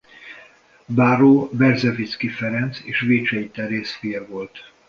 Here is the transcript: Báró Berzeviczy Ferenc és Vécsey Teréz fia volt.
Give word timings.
Báró 0.99 1.49
Berzeviczy 1.53 2.27
Ferenc 2.29 2.79
és 2.83 2.99
Vécsey 2.99 3.49
Teréz 3.51 3.91
fia 3.91 4.27
volt. 4.27 4.71